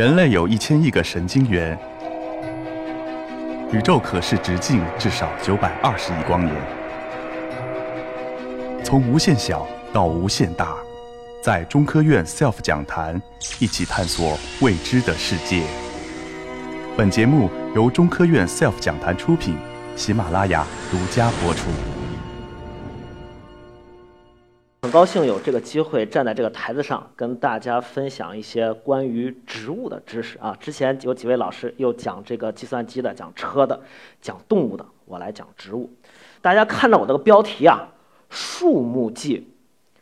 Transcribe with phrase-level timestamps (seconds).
[0.00, 1.78] 人类有一千亿个神经元，
[3.70, 6.56] 宇宙可视直径至少九百二十亿光年。
[8.82, 10.74] 从无限小到无限大，
[11.42, 13.20] 在中科院 SELF 讲坛
[13.58, 15.64] 一起探索未知的世界。
[16.96, 19.54] 本节目由中科院 SELF 讲坛出品，
[19.96, 21.64] 喜马拉雅独家播出。
[24.82, 30.56] 很高兴有这个机会站在这个台子上，跟大家分享一些关于植物的知识啊。
[30.58, 33.78] 之前有几位老师又讲这个计算机的，讲车的，
[34.22, 35.90] 讲动物的，我来讲植物。
[36.40, 37.88] 大家看到我这个标题啊，
[38.34, 39.38] 《树木记》。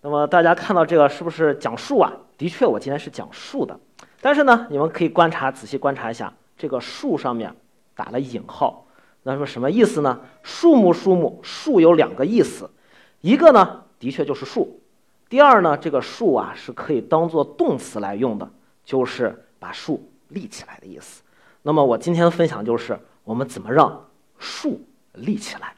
[0.00, 2.12] 那么大家看到这个是不是讲树啊？
[2.36, 3.78] 的确，我今天是讲树的。
[4.20, 7.54] 但是呢，你们可以观察，仔细观察一下，这个树上面
[7.94, 8.88] 打了引号，
[9.22, 10.20] 那说什么意思呢？
[10.42, 12.68] 树木，树木，树有两个意思，
[13.20, 13.83] 一个呢。
[14.04, 14.78] 的确就是树。
[15.30, 18.46] 第二呢，这个树啊是可以当做动词来用的，
[18.84, 21.22] 就是把树立起来的意思。
[21.62, 24.04] 那么我今天的分享就是我们怎么让
[24.38, 24.82] 树
[25.14, 25.72] 立起来。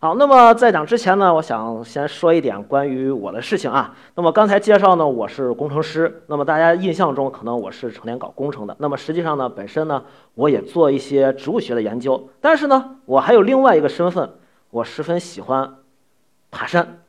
[0.00, 3.94] 好，那么在讲之前呢，我想先说一点关于我的事情啊。
[4.14, 6.24] 那么刚才介绍呢，我是工程师。
[6.28, 8.74] 那么大家印象中可能我是成天搞工程的。
[8.78, 10.02] 那么实际上呢，本身呢
[10.34, 12.30] 我也做一些植物学的研究。
[12.40, 14.30] 但是呢，我还有另外一个身份，
[14.70, 15.74] 我十分喜欢
[16.50, 17.00] 爬山。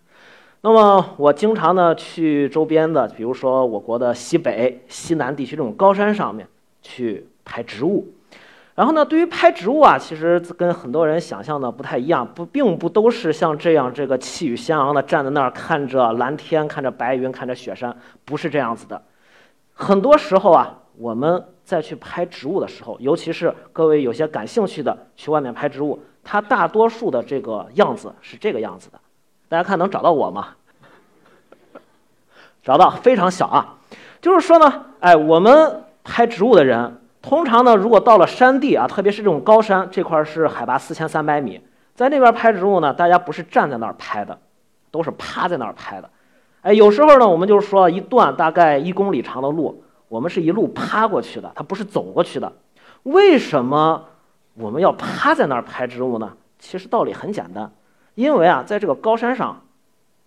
[0.66, 6.48] 那么我经常呢去周边的，比如说我国的西北、西南地区这种高山上面
[6.82, 8.08] 去拍植物。
[8.74, 19.02] 然后呢，对于拍植物啊，其实跟很多人想象的不太一样，不，并不都是像这样这个气宇轩昂的站在那儿看着蓝天、看着白云、看着雪山，不是这样子的。
[19.74, 29.00] 很多时候啊，我们在去拍植物的时候，尤其是各位有些感兴趣的去外面拍植物，它大多数的这个样子是这个样子的。
[29.54, 30.48] 大家看能找到我吗？
[32.64, 33.76] 找到，非常小啊。
[34.20, 41.62] 就是说呢，哎，我们拍植物的人，通常呢，如果到了山地啊，特别是这种高山，这块是海拔四千三百米，
[41.94, 44.36] 在那边拍植物呢，大家不是站在那儿拍的，
[44.90, 46.10] 都是趴在那儿拍的。
[46.64, 52.52] 哎，有时候呢，我们就是说一段大概一公里长的路，我们是一路趴过去的，它不是走过去的。
[53.04, 54.06] 为什么
[54.56, 56.34] 我们要趴在那儿拍植物呢？
[56.58, 57.72] 其实道理很简单。
[58.16, 59.64] 因为啊，在这个高山上，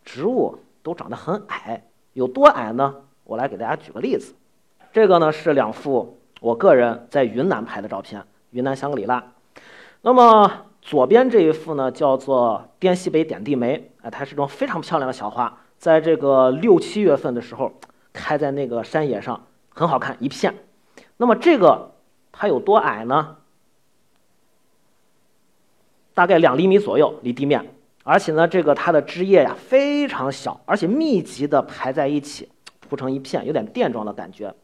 [0.04, 2.94] 植物都长得很矮，有多矮呢？
[3.24, 4.34] 我来给大家举个例子。
[4.92, 9.32] 这个呢是两幅我个人在云南拍的照片，云南香格里拉。
[10.02, 17.72] 那么左边这一幅呢叫做滇西北点地梅，哎，它是一种非常漂亮的小花，在这个六七月份的时候
[18.12, 20.54] 开在那个山野上，很好看一片。
[21.16, 21.92] 那么这个
[22.32, 23.36] 它有多矮呢？
[26.14, 27.74] 大概两厘米左右，离地面。
[28.08, 32.48] 而且呢，这个它的枝叶呀非常小，而且密集的排在一起，
[32.88, 34.54] 铺成一片，有点垫状的感觉。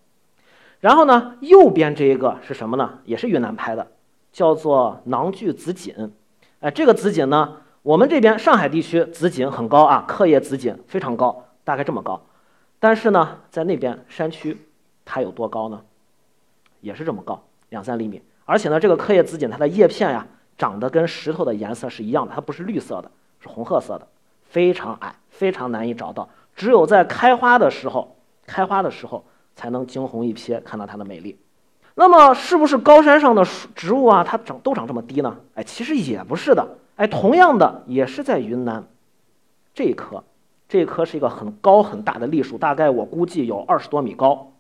[0.79, 3.01] 然后呢，右边这一个是什么呢？
[3.05, 3.85] 也是云南拍的，
[4.33, 6.13] 叫做囊聚紫堇。
[6.61, 12.25] 哎，这个紫堇呢，我们这边上海地区紫堇很高啊，刻叶紫堇非常高，大概这么高。
[12.79, 14.57] 但是呢，在那边山区，
[15.05, 15.83] 它有多高呢？
[16.81, 18.23] 也是这么高，两三厘米。
[18.45, 20.25] 而且呢，这个刻叶紫堇它的叶片呀，
[20.57, 23.11] 长得跟石头的颜色是一样的，它不是绿色的。
[23.43, 24.07] 是红褐色的，
[24.45, 26.29] 非常矮，非常难以找到。
[26.55, 28.17] 只有在开花的时候，
[28.47, 29.25] 开花的时候
[29.57, 31.39] 才能惊鸿一瞥，看到它的美丽。
[31.95, 33.45] 那么，是不是高山上的
[33.75, 35.37] 植物啊，它长都长这么低呢？
[35.55, 36.79] 哎，其实也不是的。
[36.97, 38.87] 哎，同样的，也是在云南，
[39.75, 40.23] 这一棵，
[40.69, 44.53] 这棵是一个很高很大的栗树，大概我估计有二十多米高。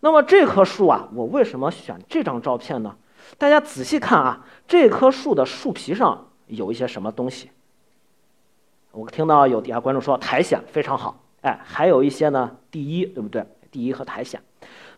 [0.00, 2.96] 那么这棵树啊，我为什么选这张照片呢？
[3.36, 7.50] 大家仔细看啊，这棵树的树皮上有一些什么东西？
[8.92, 13.44] 我听到有底下观众说苔藓非常好，哎，还有一些呢，第一，对不对？
[13.70, 14.42] 第一和苔藓。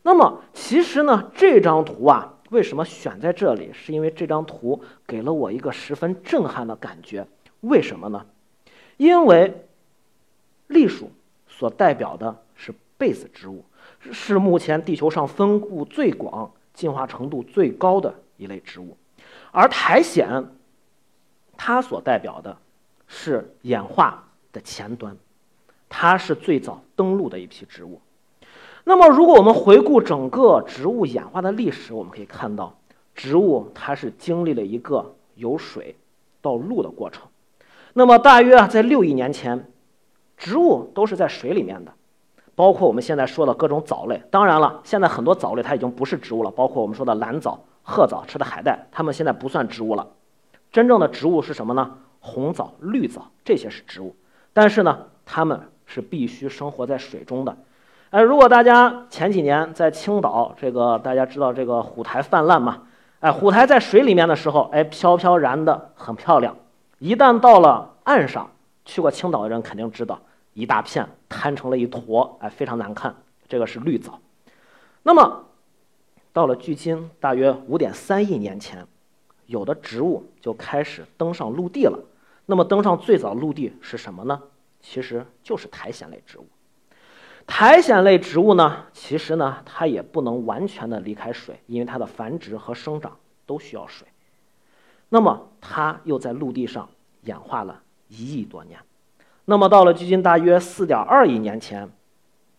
[0.03, 3.71] 那么其实呢，这张图啊，为什么选在这里？
[3.73, 7.27] 是因为这张图给了我一个十分震撼的感觉。
[7.61, 8.25] 为什么呢？
[8.97, 9.67] 因为
[10.69, 11.11] 栗树
[11.49, 13.65] 所代表的是被子植物，
[14.13, 18.97] 是目前地球上分布最广、进化程度最高的一类植物，
[19.51, 20.53] 而苔藓
[21.57, 22.57] 它所代表的。
[23.13, 24.23] 是演化
[24.53, 25.17] 的前端，
[25.89, 28.01] 它是最早登陆的一批植物。
[28.85, 32.79] 那么，如果我们回顾整个植物演化的历史，我们可以看到，
[33.17, 35.97] 植物它是经历了一个由水
[36.41, 37.25] 到陆的过程。
[37.95, 39.69] 那么，大约，在六亿年前，
[40.37, 41.93] 植物都是在水里面的，
[42.55, 44.23] 包括我们现在说的各种藻类。
[44.31, 50.07] 当然了，现在很多藻类它已经不是植物了，包括我们说的蓝藻、褐藻、吃的海带，它们现在不算植物了。
[50.71, 51.99] 真正的植物是什么呢？
[52.21, 54.15] 红藻、绿藻这些是植物，
[54.53, 57.57] 但是呢，它们是必须生活在水中的。
[58.11, 62.83] 哎，如果大家前几年在青岛，这个大家知道这个虎台泛滥嘛？
[63.21, 66.57] 哎，虎台在水里面的时候，哎，飘飘然的很漂亮。
[66.99, 68.51] 一旦到了岸上，
[68.85, 70.21] 去过青岛的人肯定知道，
[70.55, 73.15] 一大片摊成了一坨，哎，非常难看。
[73.49, 74.19] 这个是绿藻。
[75.03, 75.45] 那么，
[76.33, 78.87] 到了距今大约五点三亿年前，
[79.47, 81.99] 有的植物就开始登上陆地了。
[82.51, 84.43] 那么，登上最早陆地是什么呢？
[84.81, 86.49] 其实就是苔藓类植物。
[87.47, 93.17] 苔藓类植物呢，其实呢，它也不能完全的离开水，因为它的繁殖和生长
[93.47, 94.09] 都需要水。
[95.11, 96.89] 那么，它又在陆地上
[97.23, 98.81] 演化了一亿多年。
[99.45, 101.89] 那么，到了距今大约四点二亿年前，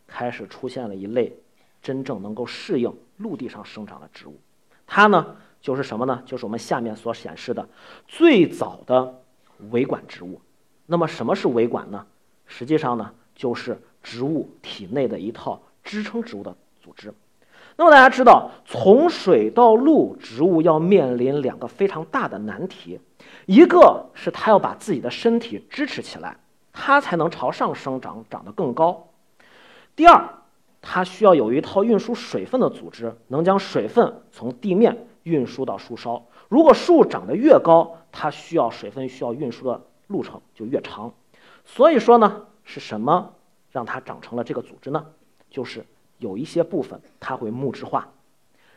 [0.07, 1.35] 开始出现了一类
[1.81, 4.39] 真正能够适应陆地上生长的植物。
[4.87, 6.23] 它呢，就是什么呢？
[6.25, 7.67] 就是我们下面所显示的
[8.07, 9.20] 最早的
[9.69, 10.41] 维管植物。
[10.85, 12.05] 那么，什么是维管呢？
[12.45, 13.79] 实际上呢，就是。
[14.03, 17.13] 植物体内的一套支撑植物的组织。
[17.75, 22.99] 那么大家知道，从水到陆，植物要面临两个非常大的难题：
[23.45, 26.35] 一个是它要把自己的身体支持起来，
[26.73, 29.07] 它才能朝上生长，长得更高；
[29.95, 30.27] 第二，
[30.81, 36.25] 它需要有一套运输水分的组织，能将水分从地面运输到树梢。
[36.51, 41.13] 如果树长得越高，它需要水分需要运输的路程就越长。
[41.63, 43.31] 所以说呢，是什么？
[43.71, 45.05] 让它长成了这个组织呢，
[45.49, 45.85] 就是
[46.17, 48.11] 有一些部分它会木质化，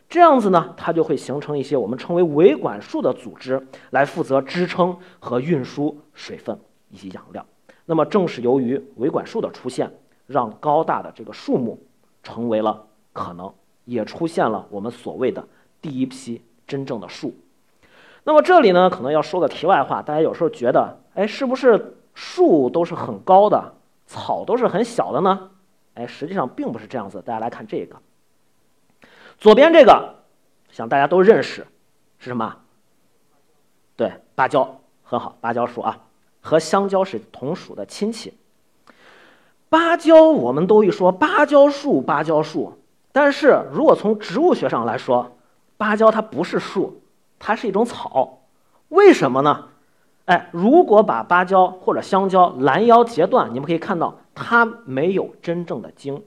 [0.08, 6.56] 这样子呢，它就会形成一些我们称为维管束的组织，来负责支撑和运输水分
[6.90, 7.44] 以及养料。
[7.86, 9.92] 那么正是由于维管束的出现，
[10.28, 11.84] 让高大的这个树木
[12.22, 13.52] 成为了可能，
[13.84, 15.44] 也出现了我们所谓的
[15.82, 17.34] 第一批真正的树。
[18.24, 23.74] 那么这里呢，可能要说个题外话，大家有时候觉得，哎，是不是树都是很高的？
[24.06, 25.50] 草都是很小的呢，
[25.94, 27.22] 哎，实际上并不是这样子。
[27.24, 27.96] 大家来看这个，
[29.38, 30.16] 左边这个，
[30.70, 31.66] 想大家都认识，
[32.18, 32.56] 是什么？
[33.96, 35.98] 对，芭蕉，很好，芭蕉树啊，
[36.40, 38.34] 和香蕉是同属的亲戚。
[39.70, 42.78] 芭蕉我们都一说芭蕉树，芭蕉树，
[43.10, 45.36] 但是如果从植物学上来说，
[45.76, 47.00] 芭蕉它不是树，
[47.38, 48.40] 它是一种草，
[48.88, 49.66] 为什么呢？
[50.26, 56.22] 哎，如果把芭蕉或者香蕉拦腰截断，你们可以看到它没有真正的茎。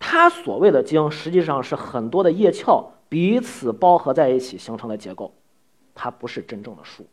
[0.00, 5.32] 它所谓的茎，实际上是很多的叶鞘彼此包合在一起形成的结构，
[5.94, 7.06] 它不是真正的树。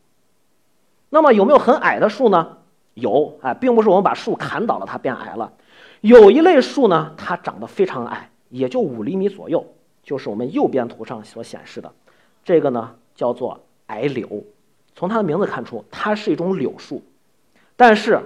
[1.10, 2.56] 那么有没有很矮的树呢？
[2.94, 5.52] 有，哎，并不是我们把树砍倒了它变矮了。
[6.00, 9.64] 有一类树呢，它长得非常矮，也就五厘米左右，
[10.02, 11.92] 就是我们右边图上所显示的，
[12.44, 14.44] 这个呢叫做矮柳。
[14.94, 17.02] 从它的名字看出，它是一种柳树，
[17.76, 18.20] 但是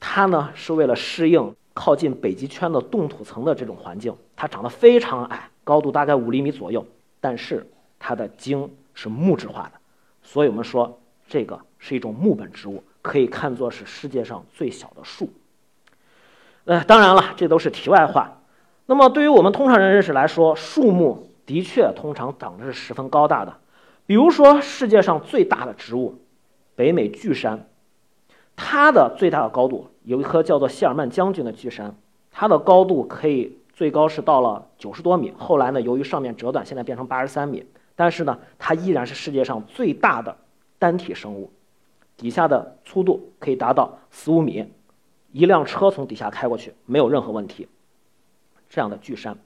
[0.00, 6.84] 它呢是为了适应靠近北极圈的冻土层的这种环境，它长得非常矮，高度大概五厘米左右，
[7.20, 7.66] 但是
[7.98, 9.72] 它的茎是木质化的，
[10.22, 10.98] 所以我们说
[11.28, 15.28] 这个是一种木本植物，可以看作是世界上最小的树。
[16.64, 18.40] 呃，当然了，这都是题外话。
[18.86, 23.54] 那么对于我们通常人认识来说，树木的确通常长得是十分高大的。
[24.06, 26.18] 比如说，世界上最大的植物——
[26.76, 27.66] 北美巨杉，
[28.54, 31.94] 它的最大的高度有一棵叫做谢尔曼将军的巨杉，
[32.30, 35.32] 它的高度可以最高是到了九十多米。
[35.38, 37.64] 后来呢，由于上面折断，现在变成八十三米。
[37.96, 40.36] 但是呢，它依然是世界上最大的
[40.78, 41.50] 单体生物，
[42.16, 44.66] 底下的粗度可以达到十五米，
[45.32, 47.68] 一辆车从底下开过去没有任何问题。
[48.68, 49.38] 这样的巨杉。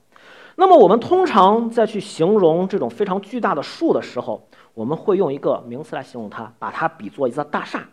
[0.59, 7.87] 那么我们通常在去形容这种非常巨大的树的时候，我们会用一个名词来形容它，把它比作一座大厦。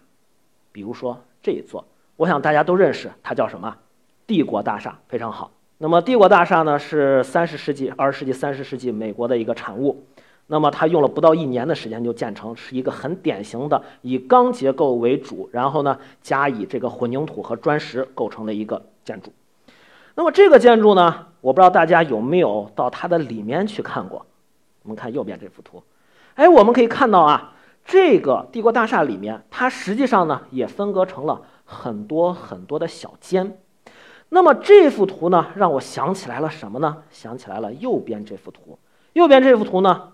[0.73, 1.85] 比如说这一座，
[2.17, 3.77] 我想大家都认识，它叫什么？
[4.27, 5.53] 帝国大厦，非常好。
[5.79, 10.05] 那么帝国大厦呢，是三十世纪、二十世纪、三十世纪美国的一个产物。
[10.49, 19.33] 那么它用了不到一年的时间就建成，是一个很典型的以钢结构为主，然后呢加以这个混凝土和砖石构成的一个建筑。
[20.17, 21.27] 那么这个建筑呢？
[21.41, 24.25] 我不知道大家有没有到它的里面去看过。
[24.83, 25.83] 我们看右边这幅图，
[26.35, 33.59] 哎，我们可以看到啊，这个帝国大厦里面，它实际上呢也分割成了很多很多的小间。
[34.29, 36.99] 那么这幅图呢，让我想起来了什么呢？
[37.11, 38.79] 想起来了右边这幅图。
[39.13, 40.13] 右边这幅图呢，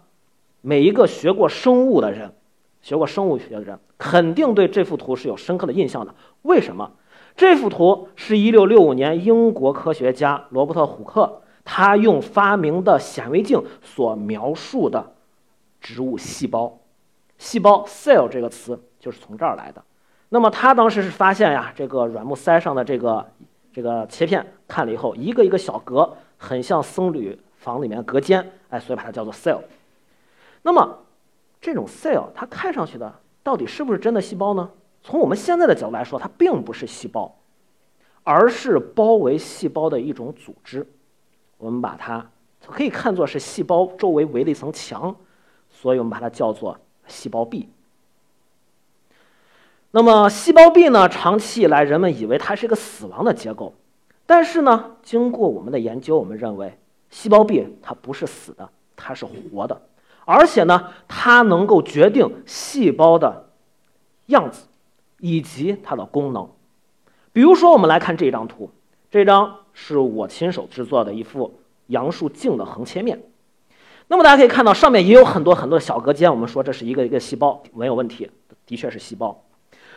[0.62, 2.34] 每一个学过生物的人，
[2.80, 6.14] 学过生物学的人，肯定对这幅图是有深刻的印象的。
[6.42, 6.92] 为什么？
[7.36, 15.12] 这幅图是一六六五年英国科学家罗伯特·虎克他用发明的显微镜所描述的
[15.80, 16.78] 植物细胞。
[17.38, 19.82] 细胞 “cell” 这个词就是从这儿来的。
[20.28, 23.26] 那么他当时是发现呀，这个软木塞上的这个
[23.72, 29.60] 这个切片看了以后，一个一个小格，很像僧侣房里面隔间，哎，所以把它叫做 cell。
[30.62, 30.98] 那么
[31.60, 33.12] 这种 cell 它看上去的
[33.42, 34.70] 到底是不是真的细胞呢？
[35.02, 37.36] 从我们现在的角度来说，它并不是细胞，
[38.22, 40.86] 而是包围细胞的一种组织。
[41.58, 42.30] 我们把它
[42.66, 45.14] 可以看作是细胞周围围了一层墙，
[45.70, 47.68] 所以我们把它叫做细胞壁。
[49.90, 51.08] 那么细胞壁呢？
[51.08, 53.74] 长期以来，人们以为它是一个死亡的结构，
[54.24, 56.78] 但是呢，经过我们的研究，我们认为
[57.10, 59.82] 细胞壁它不是死的，它是活的，
[60.24, 63.50] 而且呢，它能够决定细胞的
[64.26, 64.66] 样子
[65.22, 66.50] 以及它的功能。
[67.32, 68.70] 比如说，我们来看这张图，
[69.08, 73.22] 这张是我亲手制作的一幅杨树茎的横切面。
[74.08, 76.28] 那么大家可以看到，上面也有很多很多的小隔间。
[76.28, 78.28] 我们说这是一个一个细胞，没有问题，
[78.66, 79.44] 的确是细胞。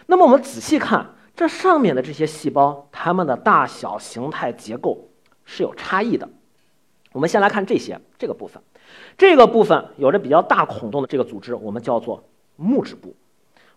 [0.06, 5.10] 那么我们仔细看这上面的这些细胞，它们的大小、形态、结构
[5.44, 6.30] 是有差异的。
[7.14, 8.62] 我们先来看这些这个部分，
[9.18, 12.24] 这个部分有着比较大孔洞的这个组织，我们叫做
[12.56, 13.16] 木质部。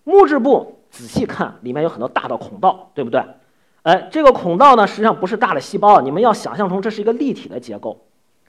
[0.09, 3.23] 木质部仔细看，里面有很多大的孔道，对不对？
[3.83, 8.07] 哎，这个孔道呢，实际上不是大的细胞，你们要想象成这是一个立体的结构。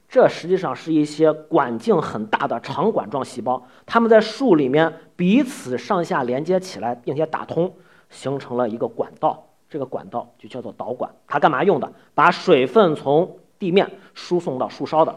[0.08, 7.70] 这实际上是一些管径很大的长管状细胞，它们在树里面彼此上下连接起来，并且打通，
[8.08, 9.44] 形成了一个管道。
[9.68, 11.92] 这个管道就叫做导管，它干嘛用的？
[12.14, 15.14] 把水分从地面输送到树梢的。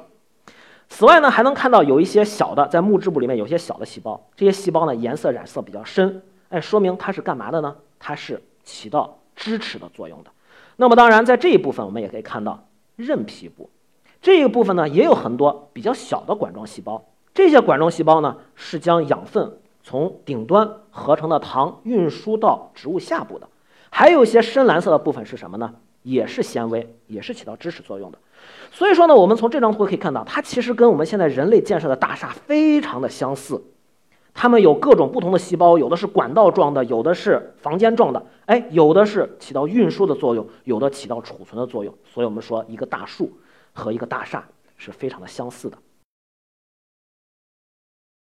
[0.89, 6.21] 此外呢，还能看到有一些小的在木质部里面有些小的细胞，这些细胞呢颜色染色比较深，
[6.53, 7.75] 哎，说明它是干嘛的呢？
[7.97, 10.29] 它是起到支持的作用的。
[10.75, 12.63] 那么当然，在这一部分我们也可以看到
[12.95, 13.71] 韧皮部。
[14.21, 17.03] 这个部分呢，也有很多比较小的管状细胞。
[17.33, 23.49] 这些管状细胞呢，是将养分从顶端合成的糖运输到植物下部的。
[23.89, 25.73] 还有一些深蓝色的部分是什么呢？
[26.03, 28.19] 也是纤维，也是起到支持作用的。
[28.71, 33.63] 所以说呢，我们从这张图可以看到，它其实跟我们现在人类建设的大厦非常的相似。
[34.33, 41.93] 它们有各种不同的细胞，有的是管道状的，有的是房间状的，哎，有的是起到运输的作用，有的起到储存的作用。
[42.05, 43.31] 所以我们说，一个大树。
[43.75, 44.47] 和一个大厦
[44.77, 45.75] 是非常的相似的。